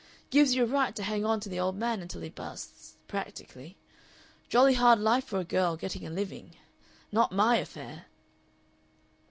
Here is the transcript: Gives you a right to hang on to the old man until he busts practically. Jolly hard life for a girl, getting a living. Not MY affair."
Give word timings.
Gives 0.31 0.55
you 0.55 0.63
a 0.63 0.65
right 0.65 0.95
to 0.95 1.03
hang 1.03 1.23
on 1.25 1.39
to 1.41 1.47
the 1.47 1.59
old 1.59 1.77
man 1.77 2.01
until 2.01 2.21
he 2.21 2.29
busts 2.29 2.95
practically. 3.07 3.77
Jolly 4.49 4.73
hard 4.73 4.97
life 4.99 5.25
for 5.25 5.37
a 5.39 5.43
girl, 5.45 5.77
getting 5.77 6.07
a 6.07 6.09
living. 6.09 6.55
Not 7.11 7.31
MY 7.31 7.57
affair." 7.57 8.05